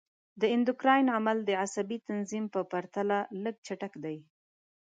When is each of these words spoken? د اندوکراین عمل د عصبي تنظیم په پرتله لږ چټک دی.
د 0.41 0.43
اندوکراین 0.55 1.07
عمل 1.17 1.37
د 1.45 1.49
عصبي 1.63 1.97
تنظیم 2.07 2.45
په 2.53 2.61
پرتله 2.71 3.17
لږ 3.43 3.55
چټک 3.65 3.93
دی. 4.03 4.17